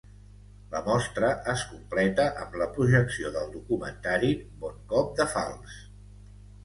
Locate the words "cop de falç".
4.95-5.77